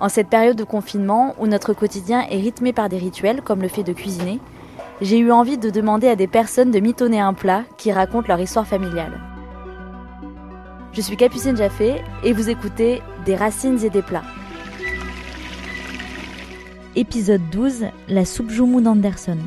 En 0.00 0.08
cette 0.08 0.28
période 0.28 0.56
de 0.56 0.64
confinement 0.64 1.34
où 1.38 1.46
notre 1.46 1.74
quotidien 1.74 2.26
est 2.30 2.38
rythmé 2.38 2.72
par 2.72 2.88
des 2.88 2.96
rituels 2.96 3.42
comme 3.42 3.60
le 3.60 3.68
fait 3.68 3.82
de 3.82 3.92
cuisiner, 3.92 4.40
j'ai 5.02 5.18
eu 5.18 5.30
envie 5.30 5.58
de 5.58 5.68
demander 5.68 6.08
à 6.08 6.16
des 6.16 6.26
personnes 6.26 6.70
de 6.70 6.80
mitonner 6.80 7.20
un 7.20 7.34
plat 7.34 7.64
qui 7.76 7.92
raconte 7.92 8.26
leur 8.26 8.40
histoire 8.40 8.66
familiale. 8.66 9.20
Je 10.92 11.02
suis 11.02 11.18
Capucine 11.18 11.56
Jaffé 11.56 11.96
et 12.24 12.32
vous 12.32 12.48
écoutez 12.48 13.02
Des 13.26 13.36
racines 13.36 13.84
et 13.84 13.90
des 13.90 14.00
plats. 14.00 14.24
Épisode 16.96 17.42
12 17.52 17.84
La 18.08 18.24
soupe 18.24 18.50
Joumou 18.50 18.80
d'Anderson. 18.80 19.38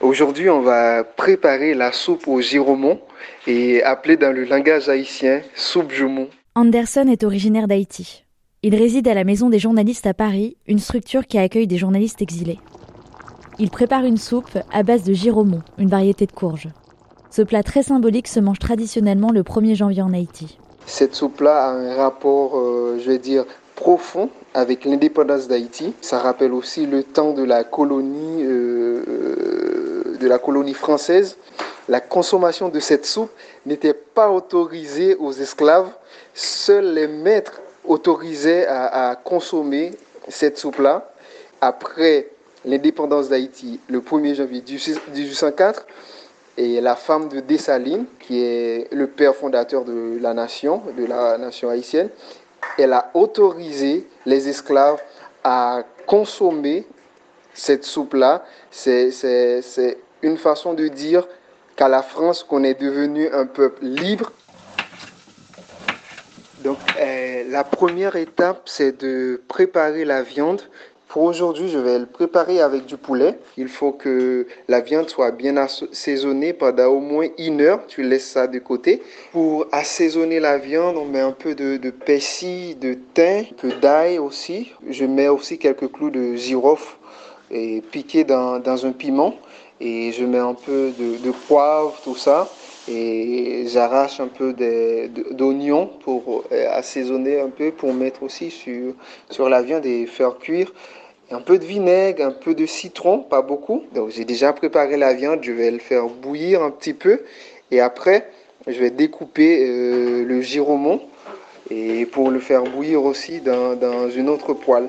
Aujourd'hui, 0.00 0.48
on 0.48 0.62
va 0.62 1.02
préparer 1.02 1.74
la 1.74 1.90
soupe 1.90 2.28
au 2.28 2.40
giromon 2.40 3.00
et 3.48 3.82
appelée 3.82 4.16
dans 4.16 4.32
le 4.32 4.44
langage 4.44 4.88
haïtien 4.88 5.40
soupe 5.56 5.90
Joumou. 5.90 6.28
Anderson 6.58 7.06
est 7.08 7.22
originaire 7.22 7.68
d'Haïti. 7.68 8.24
Il 8.62 8.74
réside 8.74 9.06
à 9.08 9.12
la 9.12 9.24
Maison 9.24 9.50
des 9.50 9.58
journalistes 9.58 10.06
à 10.06 10.14
Paris, 10.14 10.56
une 10.66 10.78
structure 10.78 11.26
qui 11.26 11.36
accueille 11.36 11.66
des 11.66 11.76
journalistes 11.76 12.22
exilés. 12.22 12.58
Il 13.58 13.68
prépare 13.68 14.04
une 14.04 14.16
soupe 14.16 14.56
à 14.72 14.82
base 14.82 15.04
de 15.04 15.12
giromon, 15.12 15.60
une 15.76 15.90
variété 15.90 16.24
de 16.24 16.32
courge. 16.32 16.68
Ce 17.30 17.42
plat 17.42 17.62
très 17.62 17.82
symbolique 17.82 18.26
se 18.26 18.40
mange 18.40 18.58
traditionnellement 18.58 19.32
le 19.32 19.42
1er 19.42 19.74
janvier 19.74 20.00
en 20.00 20.14
Haïti. 20.14 20.56
Cette 20.86 21.14
soupe-là 21.14 21.62
a 21.62 21.72
un 21.72 21.94
rapport, 21.94 22.56
euh, 22.56 22.98
je 23.04 23.10
vais 23.10 23.18
dire, 23.18 23.44
profond 23.74 24.30
avec 24.54 24.86
l'indépendance 24.86 25.48
d'Haïti. 25.48 25.92
Ça 26.00 26.20
rappelle 26.20 26.54
aussi 26.54 26.86
le 26.86 27.02
temps 27.02 27.34
de 27.34 27.42
la 27.42 27.64
colonie, 27.64 28.42
euh, 28.42 29.04
euh, 29.06 30.16
de 30.18 30.26
la 30.26 30.38
colonie 30.38 30.72
française. 30.72 31.36
La 31.88 32.00
consommation 32.00 32.68
de 32.68 32.80
cette 32.80 33.06
soupe 33.06 33.30
n'était 33.64 33.94
pas 33.94 34.30
autorisée 34.30 35.14
aux 35.16 35.32
esclaves. 35.32 35.90
Seuls 36.34 36.94
les 36.94 37.06
maîtres 37.06 37.60
autorisaient 37.84 38.66
à, 38.66 39.16
consommer 39.22 39.92
cette 40.28 40.58
soupe-là. 40.58 41.08
Après 41.60 42.28
l'indépendance 42.64 43.28
d'Haïti, 43.28 43.80
le 43.88 44.00
1er 44.00 44.34
janvier 44.34 44.62
1804, 44.66 45.86
et 46.58 46.80
la 46.80 46.96
femme 46.96 47.28
de 47.28 47.40
Dessalines, 47.40 48.06
qui 48.18 48.42
est 48.42 48.92
le 48.92 49.06
père 49.06 49.36
fondateur 49.36 49.84
de 49.84 50.18
la 50.20 50.34
nation, 50.34 50.82
de 50.96 51.04
la 51.04 51.38
nation 51.38 51.68
haïtienne, 51.68 52.08
elle 52.78 52.92
a 52.92 53.10
autorisé 53.14 54.06
les 54.24 54.48
esclaves 54.48 55.00
à 55.44 55.84
consommer 56.06 56.86
cette 57.54 57.84
soupe-là. 57.84 58.44
C'est 58.70 59.10
une 60.22 60.38
façon 60.38 60.74
de 60.74 60.88
dire 60.88 61.26
qu'à 61.76 61.88
la 61.88 62.02
France, 62.02 62.42
qu'on 62.42 62.64
est 62.64 62.80
devenu 62.80 63.28
un 63.32 63.46
peuple 63.46 63.84
libre. 63.84 64.32
Donc, 66.64 66.78
euh, 66.98 67.44
la 67.48 67.64
première 67.64 68.16
étape, 68.16 68.62
c'est 68.64 69.00
de 69.00 69.40
préparer 69.48 70.04
la 70.04 70.22
viande 70.22 70.62
pour 71.16 71.22
aujourd'hui, 71.22 71.68
je 71.70 71.78
vais 71.78 71.98
le 71.98 72.04
préparer 72.04 72.60
avec 72.60 72.84
du 72.84 72.98
poulet. 72.98 73.38
Il 73.56 73.68
faut 73.68 73.92
que 73.92 74.46
la 74.68 74.80
viande 74.80 75.08
soit 75.08 75.30
bien 75.30 75.56
assaisonnée 75.56 76.52
pendant 76.52 76.88
au 76.88 77.00
moins 77.00 77.28
une 77.38 77.62
heure. 77.62 77.86
Tu 77.86 78.02
laisses 78.02 78.28
ça 78.28 78.46
de 78.46 78.58
côté. 78.58 79.02
Pour 79.32 79.66
assaisonner 79.72 80.40
la 80.40 80.58
viande, 80.58 80.98
on 80.98 81.06
met 81.06 81.20
un 81.20 81.32
peu 81.32 81.54
de, 81.54 81.78
de 81.78 81.88
persil, 81.88 82.78
de 82.78 82.98
thym, 83.14 83.46
un 83.50 83.54
peu 83.56 83.72
d'ail 83.80 84.18
aussi. 84.18 84.72
Je 84.90 85.06
mets 85.06 85.28
aussi 85.28 85.58
quelques 85.58 85.90
clous 85.90 86.10
de 86.10 86.34
girofle 86.34 86.96
et 87.50 87.80
piqués 87.80 88.24
dans, 88.24 88.58
dans 88.58 88.84
un 88.84 88.92
piment. 88.92 89.36
Et 89.80 90.12
je 90.12 90.24
mets 90.24 90.38
un 90.38 90.54
peu 90.54 90.92
de, 90.98 91.30
poivre, 91.48 91.94
tout 92.02 92.16
ça. 92.16 92.48
Et 92.88 93.64
j'arrache 93.66 94.20
un 94.20 94.28
peu 94.28 94.54
d'oignons 95.32 95.90
pour 96.04 96.44
euh, 96.52 96.70
assaisonner 96.72 97.40
un 97.40 97.48
peu 97.48 97.72
pour 97.72 97.92
mettre 97.92 98.22
aussi 98.22 98.50
sur, 98.50 98.94
sur 99.28 99.48
la 99.48 99.62
viande 99.62 99.84
et 99.84 100.06
faire 100.06 100.38
cuire. 100.38 100.72
Un 101.32 101.40
peu 101.40 101.58
de 101.58 101.64
vinaigre, 101.64 102.24
un 102.24 102.30
peu 102.30 102.54
de 102.54 102.64
citron, 102.64 103.18
pas 103.18 103.42
beaucoup. 103.42 103.82
Donc 103.92 104.10
j'ai 104.10 104.24
déjà 104.24 104.52
préparé 104.52 104.96
la 104.96 105.14
viande, 105.14 105.40
je 105.42 105.50
vais 105.50 105.72
le 105.72 105.80
faire 105.80 106.06
bouillir 106.06 106.62
un 106.62 106.70
petit 106.70 106.94
peu. 106.94 107.22
Et 107.72 107.80
après 107.80 108.30
je 108.68 108.78
vais 108.78 108.90
découper 108.90 109.64
euh, 109.66 110.24
le 110.24 110.40
giromon. 110.40 111.00
Et 111.70 112.06
pour 112.06 112.30
le 112.30 112.38
faire 112.38 112.62
bouillir 112.62 113.04
aussi 113.04 113.40
dans, 113.40 113.74
dans 113.74 114.08
une 114.08 114.28
autre 114.28 114.54
poêle. 114.54 114.88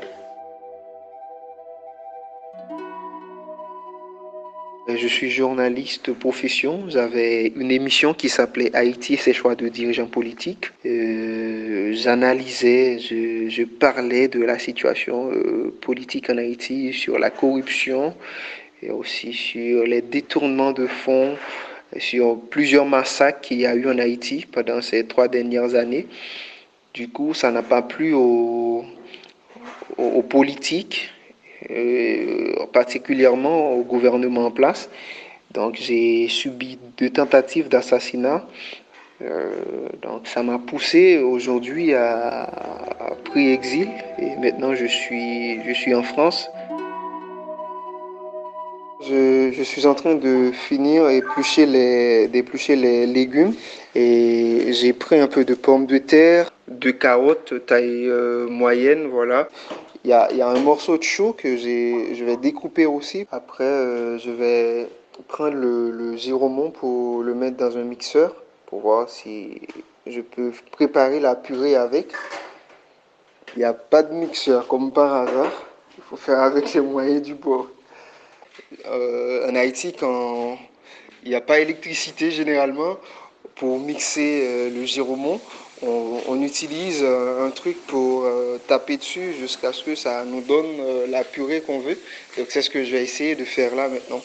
Je 4.90 5.08
suis 5.08 5.30
journaliste 5.30 6.14
profession. 6.14 6.90
J'avais 6.90 7.52
une 7.58 7.72
émission 7.72 8.14
qui 8.14 8.30
s'appelait 8.30 8.74
Haïti 8.74 9.16
et 9.16 9.18
ses 9.18 9.34
choix 9.34 9.54
de 9.54 9.68
dirigeants 9.68 10.08
politiques. 10.08 10.72
Euh, 10.86 11.92
J'analysais, 11.92 12.98
je, 12.98 13.64
parlais 13.66 14.30
de 14.30 14.40
la 14.40 14.58
situation 14.58 15.30
euh, 15.34 15.74
politique 15.82 16.30
en 16.30 16.38
Haïti, 16.38 16.94
sur 16.94 17.20
la 17.20 17.30
corruption 17.30 18.16
et 18.82 18.90
aussi 18.90 19.34
sur 19.34 19.84
les 19.84 20.02
détournements 20.02 20.72
de 20.72 20.88
fonds, 20.88 21.36
sur 21.98 22.40
plusieurs 22.40 22.86
massacres 22.86 23.42
qu'il 23.42 23.60
y 23.60 23.66
a 23.66 23.76
eu 23.76 23.90
en 23.90 24.00
Haïti 24.00 24.46
pendant 24.50 24.82
ces 24.82 25.06
trois 25.06 25.28
dernières 25.28 25.76
années. 25.76 26.08
Du 26.94 27.10
coup, 27.10 27.34
ça 27.34 27.52
n'a 27.52 27.62
pas 27.62 27.82
plu 27.82 28.14
aux, 28.14 28.86
politiques 30.30 31.10
euh, 31.12 31.17
particulièrement 32.74 33.74
au 33.74 33.84
gouvernement 33.84 34.46
en 34.46 34.52
place. 34.52 34.90
Donc 35.52 35.76
j'ai 35.76 36.28
subi 36.28 36.78
deux 36.98 37.10
tentatives 37.10 37.68
d'assassinat. 37.68 38.46
Euh, 39.24 39.50
donc 40.04 40.28
ça 40.28 40.44
m'a 40.44 40.60
poussé 40.60 41.18
aujourd'hui 41.18 41.96
à, 41.96 42.44
à 42.44 43.16
pré-exil 43.26 43.90
et 44.20 44.36
maintenant 44.36 44.76
je 44.76 44.86
suis, 44.86 45.64
je 45.64 45.74
suis 45.74 45.96
en 45.96 46.04
France. 46.04 46.50
Je, 49.10 49.52
je, 49.54 49.64
suis 49.64 49.86
en 49.86 49.96
train 49.96 50.16
de 50.16 50.52
finir 50.52 51.08
éplucher 51.10 51.66
les, 51.66 52.28
d'éplucher 52.28 52.76
les 52.76 53.06
légumes 53.06 53.54
et 53.96 54.74
j'ai 54.74 54.92
pris 54.92 55.20
un 55.20 55.28
peu 55.28 55.46
de 55.46 55.54
pommes 55.54 55.86
de 55.86 55.98
terre, 55.98 56.52
de 56.68 56.92
carottes 56.92 57.66
taille 57.66 58.08
euh, 58.08 58.48
moyenne, 58.48 59.08
voilà. 59.08 59.50
Il 60.04 60.10
y 60.10 60.14
a, 60.14 60.48
un 60.48 60.60
morceau 60.60 60.98
de 60.98 61.04
chou 61.04 61.34
que 61.34 61.58
je 61.58 62.24
vais 62.24 62.38
découper 62.38 62.86
aussi. 62.86 63.28
Après, 63.32 63.64
euh, 63.64 64.18
je 64.20 64.32
vais 64.32 64.88
prendre 65.28 65.56
le, 65.56 65.92
le 65.92 66.16
giromon 66.16 66.72
pour 66.72 67.24
le 67.24 67.34
mettre 67.34 67.58
dans 67.58 67.78
un 67.78 67.84
mixeur 67.84 68.36
pour 68.68 68.82
voir 68.82 69.10
si 69.10 69.62
je 70.06 70.22
peux 70.22 70.52
préparer 70.72 71.20
la 71.20 71.36
purée 71.36 71.76
avec. 71.76 72.12
Il 73.56 73.60
n'y 73.60 73.66
a 73.66 73.74
pas 73.74 74.04
de 74.04 74.14
mixeur 74.14 74.68
comme 74.68 74.92
par 74.92 75.14
hasard. 75.14 75.52
Il 75.98 76.04
faut 76.04 76.18
faire 76.18 76.42
avec 76.42 76.74
les 76.74 76.82
moyens 76.82 77.22
du 77.22 77.34
bord. 77.34 77.68
Euh, 78.86 79.50
en 79.50 79.56
Haïti, 79.56 79.94
quand 79.94 80.58
il 81.24 81.30
n'y 81.30 81.36
a 81.36 81.42
pas 81.42 81.58
d'électricité 81.58 82.32
généralement, 82.32 82.98
pour 83.56 83.80
mixer 83.80 84.44
euh, 84.46 84.70
le 84.70 84.86
giromon, 84.86 85.40
on, 85.82 86.42
utilise 86.42 87.02
euh, 87.04 87.46
un 87.46 87.52
truc 87.52 87.86
pour 87.88 88.24
euh, 88.26 88.58
taper 88.68 88.98
dessus 88.98 89.34
jusqu'à 89.34 89.74
ce 89.74 89.84
que 89.84 89.96
ça 89.96 90.24
nous 90.26 90.42
donne 90.42 90.80
euh, 90.80 91.08
la 91.08 91.24
purée 91.24 91.62
qu'on 91.62 91.80
veut. 91.80 91.98
C'est 92.50 92.62
ce 92.62 92.70
que 92.70 92.84
je 92.84 92.92
vais 92.92 93.04
essayer 93.04 93.36
de 93.36 93.46
faire 93.46 93.76
là 93.76 93.88
maintenant. 93.88 94.22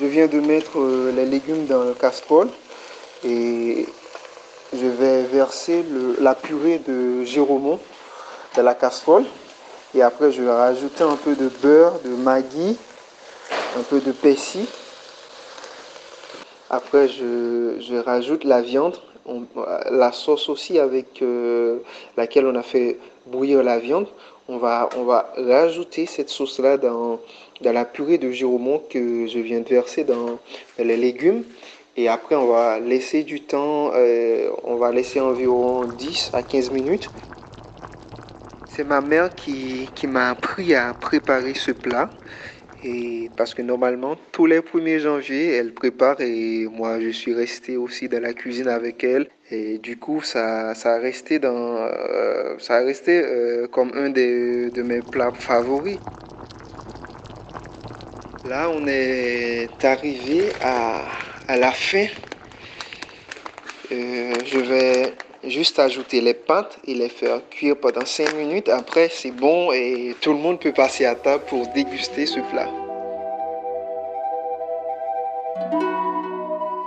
Je 0.00 0.06
viens 0.06 0.28
de 0.28 0.38
mettre 0.38 0.78
les 1.16 1.26
légumes 1.26 1.66
dans 1.66 1.82
le 1.82 1.92
casserole 1.94 2.48
et 3.24 3.84
je 4.72 4.86
vais 4.86 5.24
verser 5.24 5.84
la 6.20 6.36
purée 6.36 6.80
de 6.86 7.24
giromon 7.24 7.80
dans 8.54 8.62
la 8.62 8.74
casserole. 8.74 9.24
Et 9.94 10.02
après, 10.02 10.30
je 10.30 10.42
vais 10.42 10.52
rajouter 10.52 11.02
un 11.02 11.16
peu 11.16 11.34
de 11.34 11.48
beurre, 11.48 11.98
de 12.04 12.10
maggi, 12.10 12.76
un 13.78 13.82
peu 13.82 14.00
de 14.00 14.12
persil. 14.12 14.66
Après, 16.68 17.08
je, 17.08 17.76
je 17.80 17.96
rajoute 17.96 18.44
la 18.44 18.60
viande, 18.60 18.96
la 19.90 20.12
sauce 20.12 20.48
aussi 20.48 20.78
avec 20.78 21.22
euh, 21.22 21.78
laquelle 22.16 22.46
on 22.46 22.54
a 22.56 22.62
fait 22.62 22.98
bouillir 23.26 23.62
la 23.62 23.78
viande. 23.78 24.08
On 24.48 24.58
va, 24.58 24.88
on 24.96 25.04
va 25.04 25.32
rajouter 25.36 26.06
cette 26.06 26.30
sauce-là 26.30 26.76
dans, 26.76 27.20
dans 27.60 27.72
la 27.72 27.84
purée 27.84 28.18
de 28.18 28.30
giromon 28.30 28.82
que 28.90 29.26
je 29.26 29.38
viens 29.38 29.60
de 29.60 29.68
verser 29.68 30.04
dans, 30.04 30.38
dans 30.78 30.84
les 30.84 30.96
légumes. 30.96 31.44
Et 31.96 32.08
après, 32.08 32.34
on 32.34 32.46
va 32.46 32.80
laisser 32.80 33.22
du 33.22 33.42
temps, 33.42 33.90
euh, 33.94 34.50
on 34.64 34.76
va 34.76 34.90
laisser 34.92 35.20
environ 35.20 35.84
10 35.84 36.30
à 36.32 36.42
15 36.42 36.70
minutes. 36.70 37.08
C'est 38.74 38.84
ma 38.84 39.00
mère 39.00 39.34
qui, 39.34 39.88
qui 39.94 40.06
m'a 40.06 40.30
appris 40.30 40.74
à 40.74 40.94
préparer 40.94 41.54
ce 41.54 41.72
plat. 41.72 42.08
Et 42.84 43.30
parce 43.36 43.54
que 43.54 43.62
normalement, 43.62 44.16
tous 44.30 44.46
les 44.46 44.60
1er 44.60 45.00
janvier, 45.00 45.54
elle 45.54 45.72
prépare 45.72 46.20
et 46.20 46.66
moi, 46.70 47.00
je 47.00 47.08
suis 47.08 47.34
resté 47.34 47.76
aussi 47.76 48.08
dans 48.08 48.20
la 48.20 48.32
cuisine 48.32 48.68
avec 48.68 49.02
elle. 49.02 49.28
Et 49.50 49.78
du 49.78 49.96
coup, 49.96 50.22
ça, 50.22 50.74
ça 50.74 50.94
a 50.94 50.98
resté, 50.98 51.38
dans, 51.38 51.76
euh, 51.76 52.56
ça 52.58 52.76
a 52.76 52.84
resté 52.84 53.20
euh, 53.24 53.66
comme 53.66 53.90
un 53.94 54.10
des, 54.10 54.70
de 54.70 54.82
mes 54.82 55.00
plats 55.00 55.32
favoris. 55.32 55.98
Là, 58.44 58.70
on 58.70 58.86
est 58.86 59.84
arrivé 59.84 60.52
à, 60.62 61.02
à 61.48 61.56
la 61.56 61.72
fin. 61.72 62.06
Euh, 63.90 64.34
je 64.44 64.58
vais 64.58 65.12
juste 65.50 65.78
ajouter 65.78 66.20
les 66.20 66.34
pâtes 66.34 66.78
et 66.86 66.94
les 66.94 67.08
faire 67.08 67.40
cuire 67.50 67.76
pendant 67.76 68.04
5 68.04 68.34
minutes. 68.34 68.68
Après, 68.68 69.08
c'est 69.10 69.30
bon 69.30 69.72
et 69.72 70.14
tout 70.20 70.32
le 70.32 70.38
monde 70.38 70.60
peut 70.60 70.72
passer 70.72 71.04
à 71.04 71.14
table 71.14 71.44
pour 71.48 71.66
déguster 71.68 72.26
ce 72.26 72.40
plat. 72.50 72.68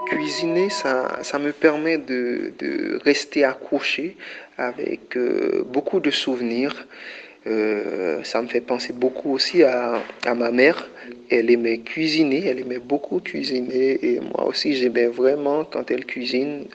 Cuisiner, 0.07 0.69
ça, 0.69 1.19
ça 1.23 1.39
me 1.39 1.51
permet 1.51 1.97
de, 1.97 2.53
de 2.59 2.99
rester 3.03 3.43
accroché 3.43 4.17
avec 4.57 5.17
euh, 5.17 5.63
beaucoup 5.65 5.99
de 5.99 6.11
souvenirs. 6.11 6.87
Euh, 7.47 8.23
ça 8.23 8.41
me 8.41 8.47
fait 8.47 8.61
penser 8.61 8.93
beaucoup 8.93 9.33
aussi 9.33 9.63
à, 9.63 10.03
à, 10.25 10.35
ma 10.35 10.51
mère. 10.51 10.89
Elle 11.29 11.49
aimait 11.49 11.79
cuisiner, 11.79 12.45
elle 12.45 12.59
aimait 12.59 12.79
beaucoup 12.79 13.19
cuisiner 13.19 13.97
et 14.05 14.19
moi 14.19 14.45
aussi 14.45 14.75
j'aimais 14.75 15.07
vraiment 15.07 15.65
quand 15.65 15.89
elle 15.89 16.05
cuisine. 16.05 16.67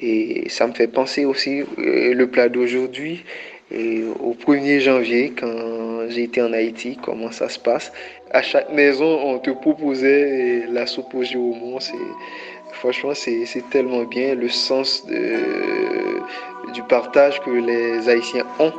Et 0.00 0.48
ça 0.48 0.66
me 0.66 0.72
fait 0.72 0.86
penser 0.86 1.24
aussi 1.24 1.60
euh, 1.60 2.14
le 2.14 2.26
plat 2.26 2.48
d'aujourd'hui 2.48 3.24
et 3.70 4.02
au 4.20 4.34
1er 4.34 4.80
janvier 4.80 5.32
quand 5.38 6.08
j'étais 6.08 6.40
en 6.40 6.52
Haïti, 6.52 6.98
comment 7.02 7.30
ça 7.30 7.48
se 7.48 7.58
passe. 7.58 7.92
À 8.30 8.42
chaque 8.42 8.72
maison, 8.72 9.20
on 9.24 9.38
te 9.38 9.50
proposait 9.50 10.64
la 10.70 10.86
soupe 10.86 11.14
au 11.14 11.22
géomon. 11.22 11.78
Franchement, 12.72 13.12
c'est 13.14 13.68
tellement 13.70 14.04
bien 14.04 14.34
le 14.34 14.48
sens 14.48 15.06
du 15.06 16.82
partage 16.88 17.40
que 17.40 17.50
les 17.50 18.08
Haïtiens 18.08 18.46
ont. 18.58 18.72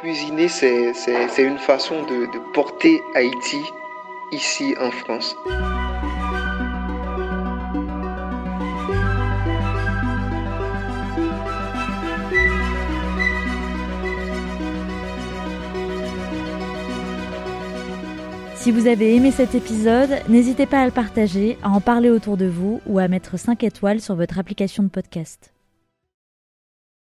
Cuisiner, 0.00 0.48
c'est 0.48 1.42
une 1.42 1.58
façon 1.58 2.02
de 2.04 2.52
porter 2.54 3.00
Haïti 3.14 3.60
ici 4.32 4.74
en 4.80 4.90
France. 4.90 5.36
Si 18.62 18.70
vous 18.70 18.86
avez 18.86 19.16
aimé 19.16 19.32
cet 19.32 19.56
épisode, 19.56 20.20
n'hésitez 20.28 20.66
pas 20.66 20.82
à 20.82 20.84
le 20.84 20.92
partager, 20.92 21.58
à 21.64 21.70
en 21.70 21.80
parler 21.80 22.10
autour 22.10 22.36
de 22.36 22.46
vous 22.46 22.80
ou 22.86 23.00
à 23.00 23.08
mettre 23.08 23.36
5 23.36 23.64
étoiles 23.64 24.00
sur 24.00 24.14
votre 24.14 24.38
application 24.38 24.84
de 24.84 24.88
podcast. 24.88 25.51